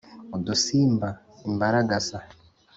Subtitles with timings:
[0.35, 1.07] udusimba:
[1.47, 2.17] imbaragasa;